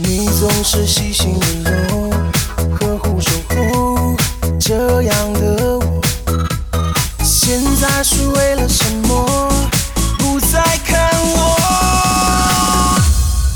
[0.00, 2.08] 你总是细心温柔
[2.78, 4.16] 呵护守候
[4.60, 6.00] 这样的我
[7.24, 9.50] 现在是为了什么？
[10.16, 11.56] 不再看我。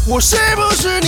[0.09, 0.99] 我是不是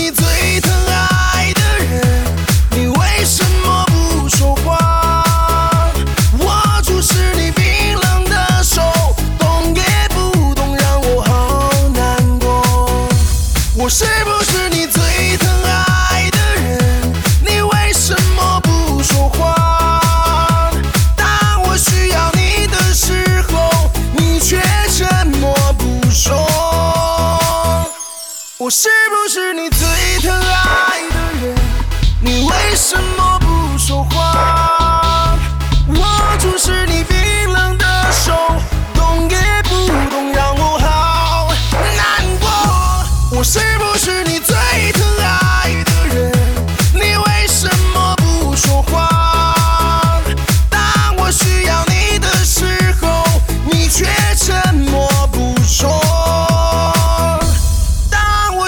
[28.65, 29.69] 我是不是你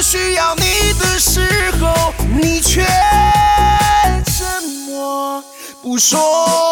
[0.09, 1.41] 需要你的时
[1.81, 2.81] 候你却
[4.23, 5.43] 沉默
[5.81, 6.66] 不说？